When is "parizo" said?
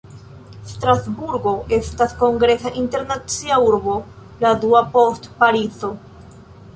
5.43-5.93